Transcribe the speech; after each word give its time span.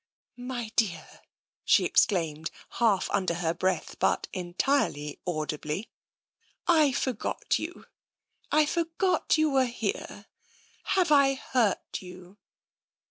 "My 0.37 0.71
dear!" 0.75 1.21
she 1.63 1.85
exclaimed 1.85 2.49
half 2.79 3.07
under 3.11 3.35
her 3.35 3.53
breath, 3.53 3.99
but 3.99 4.27
entirely 4.33 5.19
audibly," 5.27 5.91
I 6.87 6.91
forgot 6.91 7.59
you— 7.59 7.85
I 8.51 8.65
forgot 8.65 9.37
you 9.37 9.51
were 9.51 9.65
here. 9.67 10.25
Have 10.85 11.11
I 11.11 11.35
hurt 11.35 12.01
you 12.01 12.39